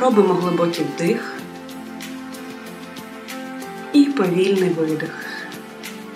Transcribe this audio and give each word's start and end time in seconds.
Робимо 0.00 0.34
глибокий 0.34 0.84
вдих 0.84 1.34
і 3.92 4.04
повільний 4.04 4.70
видих. 4.70 5.26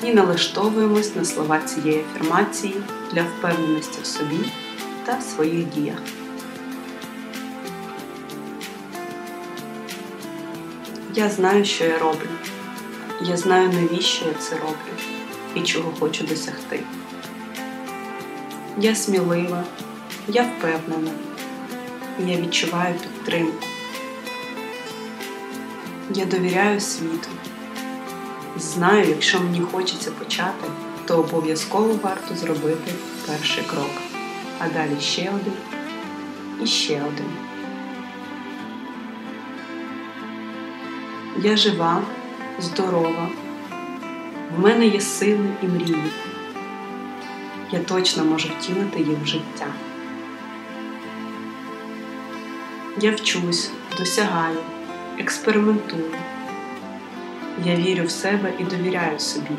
І 0.02 0.14
налаштовуємось 0.14 1.16
на 1.16 1.24
слова 1.24 1.58
цієї 1.58 2.04
афірмації 2.04 2.74
для 3.12 3.22
впевненості 3.22 3.98
в 4.02 4.06
собі 4.06 4.38
та 5.04 5.20
своїх 5.20 5.68
діях. 5.68 5.98
Я 11.14 11.28
знаю, 11.28 11.64
що 11.64 11.84
я 11.84 11.98
роблю. 11.98 12.28
Я 13.22 13.36
знаю, 13.36 13.70
навіщо 13.72 14.24
я 14.26 14.34
це 14.34 14.56
роблю 14.56 15.04
і 15.54 15.60
чого 15.60 15.92
хочу 16.00 16.24
досягти. 16.24 16.80
Я 18.78 18.94
смілива, 18.94 19.64
я 20.28 20.42
впевнена, 20.42 21.10
я 22.26 22.36
відчуваю 22.36 22.94
підтримку. 22.94 23.69
Я 26.14 26.24
довіряю 26.24 26.80
світу. 26.80 27.28
Знаю, 28.56 29.08
якщо 29.08 29.40
мені 29.40 29.60
хочеться 29.60 30.10
почати, 30.10 30.68
то 31.06 31.16
обов'язково 31.16 31.98
варто 32.02 32.36
зробити 32.36 32.92
перший 33.26 33.64
крок, 33.64 33.90
а 34.58 34.68
далі 34.68 35.00
ще 35.00 35.30
один 35.30 35.52
і 36.62 36.66
ще 36.66 37.02
один. 37.02 37.30
Я 41.42 41.56
жива, 41.56 42.02
здорова, 42.58 43.28
в 44.56 44.60
мене 44.60 44.86
є 44.86 45.00
сили 45.00 45.48
і 45.62 45.66
мрії. 45.66 46.10
Я 47.70 47.80
точно 47.80 48.24
можу 48.24 48.48
втілити 48.48 48.98
їх 48.98 49.18
в 49.22 49.26
життя. 49.26 49.66
Я 53.00 53.10
вчусь, 53.10 53.70
досягаю, 53.98 54.58
експериментую. 55.20 56.04
Я 57.64 57.76
вірю 57.76 58.04
в 58.04 58.10
себе 58.10 58.52
і 58.58 58.64
довіряю 58.64 59.18
собі. 59.18 59.50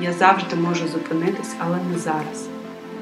Я 0.00 0.12
завжди 0.12 0.56
можу 0.56 0.88
зупинитись, 0.88 1.54
але 1.58 1.78
не 1.92 1.98
зараз. 1.98 2.48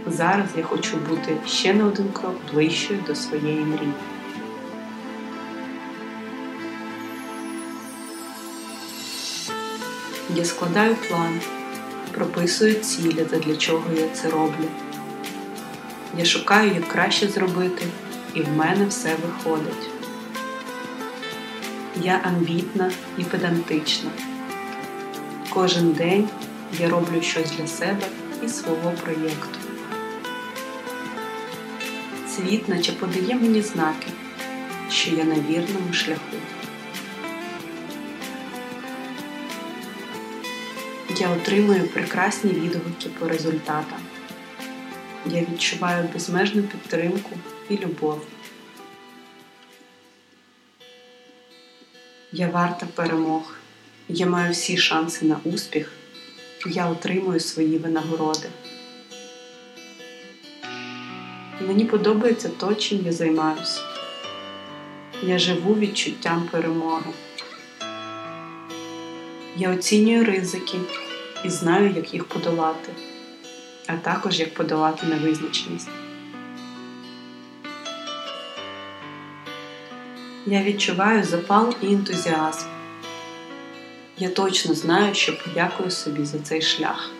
Зараз 0.07 0.47
я 0.57 0.63
хочу 0.63 0.97
бути 0.97 1.37
ще 1.47 1.75
на 1.75 1.85
один 1.85 2.09
крок 2.13 2.35
ближчою 2.53 3.01
до 3.07 3.15
своєї 3.15 3.61
мрії. 3.61 3.93
Я 10.35 10.45
складаю 10.45 10.97
план, 11.09 11.41
прописую 12.13 12.75
цілі, 12.75 13.27
для 13.47 13.57
чого 13.57 13.85
я 13.97 14.09
це 14.09 14.31
роблю. 14.31 14.69
Я 16.19 16.25
шукаю, 16.25 16.75
як 16.75 16.89
краще 16.89 17.29
зробити, 17.29 17.87
і 18.35 18.43
в 18.43 18.49
мене 18.49 18.87
все 18.87 19.17
виходить. 19.23 20.04
Я 22.03 22.21
амбітна 22.25 22.91
і 23.19 23.25
педантична. 23.25 24.11
Кожен 25.51 25.93
день 25.93 26.29
я 26.81 26.89
роблю 26.89 27.23
щось 27.23 27.51
для 27.51 27.67
себе 27.67 28.07
і 28.45 28.49
свого 28.49 28.93
проєкту. 29.03 29.59
Світ 32.29 32.69
наче 32.69 32.93
подає 32.93 33.35
мені 33.35 33.63
знаки, 33.63 34.07
що 34.91 35.11
я 35.11 35.25
на 35.25 35.35
вірному 35.35 35.93
шляху. 35.93 36.37
Я 41.17 41.31
отримую 41.31 41.89
прекрасні 41.89 42.51
відгуки 42.51 43.09
по 43.19 43.29
результатам. 43.29 43.99
Я 45.27 45.41
відчуваю 45.41 46.09
безмежну 46.13 46.63
підтримку 46.63 47.31
і 47.69 47.77
любов. 47.77 48.23
Я 52.37 52.49
варта 52.49 52.87
перемог. 52.95 53.55
Я 54.09 54.27
маю 54.27 54.53
всі 54.53 54.77
шанси 54.77 55.25
на 55.25 55.37
успіх. 55.45 55.93
Я 56.67 56.89
отримую 56.89 57.41
свої 57.41 57.79
винагороди. 57.79 58.49
Мені 61.61 61.85
подобається 61.85 62.49
то, 62.49 62.75
чим 62.75 63.07
я 63.07 63.13
займаюся. 63.13 63.81
Я 65.23 65.39
живу 65.39 65.75
відчуттям 65.75 66.49
перемоги. 66.51 67.11
Я 69.57 69.71
оцінюю 69.71 70.25
ризики 70.25 70.79
і 71.45 71.49
знаю, 71.49 71.93
як 71.97 72.15
їх 72.15 72.25
подолати, 72.25 72.93
а 73.87 73.97
також 73.97 74.41
як 74.41 74.55
подолати 74.55 75.07
невизначеність. 75.07 76.04
Я 80.47 80.63
відчуваю 80.63 81.25
запал 81.25 81.75
і 81.83 81.87
ентузіазм. 81.87 82.67
Я 84.19 84.29
точно 84.29 84.75
знаю, 84.75 85.15
що 85.15 85.39
подякую 85.39 85.91
собі 85.91 86.25
за 86.25 86.39
цей 86.39 86.63
шлях. 86.63 87.11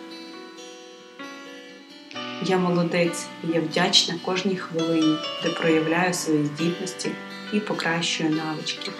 Я 2.43 2.57
молодець 2.57 3.25
і 3.43 3.47
я 3.53 3.61
вдячна 3.61 4.15
кожній 4.25 4.55
хвилині, 4.55 5.17
де 5.43 5.49
проявляю 5.49 6.13
свої 6.13 6.45
здібності 6.45 7.11
і 7.53 7.59
покращую 7.59 8.29
навички. 8.29 8.91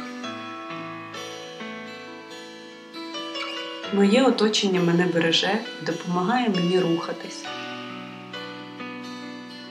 Моє 3.94 4.24
оточення 4.24 4.82
мене 4.82 5.06
береже 5.06 5.60
і 5.82 5.86
допомагає 5.86 6.50
мені 6.50 6.80
рухатись. 6.80 7.44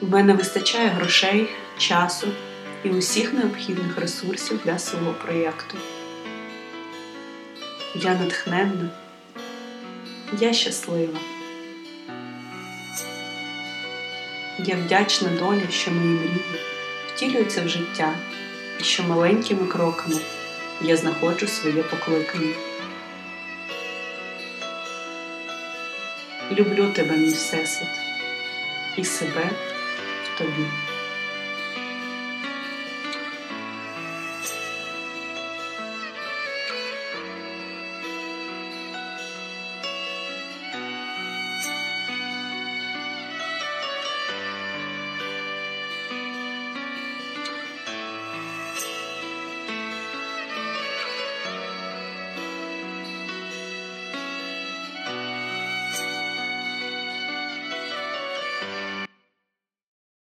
У 0.00 0.06
мене 0.06 0.34
вистачає 0.34 0.88
грошей, 0.88 1.48
часу 1.78 2.28
і 2.84 2.90
усіх 2.90 3.32
необхідних 3.32 3.98
ресурсів 3.98 4.60
для 4.64 4.78
свого 4.78 5.12
проєкту. 5.12 5.76
Я 7.94 8.14
натхненна, 8.14 8.90
я 10.40 10.52
щаслива. 10.52 11.18
Я 14.58 14.76
вдячна 14.76 15.28
долі, 15.28 15.66
що 15.70 15.90
мої 15.90 16.14
мрії 16.14 16.44
втілюються 17.14 17.62
в 17.64 17.68
життя 17.68 18.14
і 18.80 18.84
що 18.84 19.02
маленькими 19.02 19.66
кроками 19.66 20.20
я 20.82 20.96
знаходжу 20.96 21.46
своє 21.46 21.82
покликання. 21.82 22.54
Люблю 26.52 26.92
тебе, 26.94 27.16
мій 27.16 27.28
всесвіт, 27.28 27.88
і 28.96 29.04
себе 29.04 29.50
в 30.24 30.38
тобі. 30.38 30.93